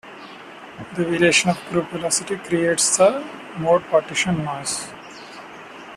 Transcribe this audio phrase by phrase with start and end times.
[0.95, 3.23] The variation of group velocity creates the
[3.59, 4.87] mode partition noise.